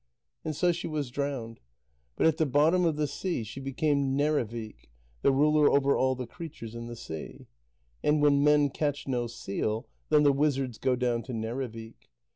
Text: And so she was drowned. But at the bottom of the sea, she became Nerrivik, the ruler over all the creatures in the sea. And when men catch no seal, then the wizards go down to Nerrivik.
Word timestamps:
And 0.43 0.55
so 0.55 0.71
she 0.71 0.87
was 0.87 1.11
drowned. 1.11 1.59
But 2.15 2.25
at 2.25 2.37
the 2.37 2.47
bottom 2.47 2.85
of 2.85 2.95
the 2.95 3.05
sea, 3.05 3.43
she 3.43 3.59
became 3.59 4.15
Nerrivik, 4.17 4.89
the 5.21 5.31
ruler 5.31 5.69
over 5.69 5.95
all 5.95 6.15
the 6.15 6.25
creatures 6.25 6.73
in 6.73 6.87
the 6.87 6.95
sea. 6.95 7.45
And 8.03 8.19
when 8.19 8.43
men 8.43 8.71
catch 8.71 9.07
no 9.07 9.27
seal, 9.27 9.85
then 10.09 10.23
the 10.23 10.33
wizards 10.33 10.79
go 10.79 10.95
down 10.95 11.21
to 11.25 11.33
Nerrivik. 11.33 12.09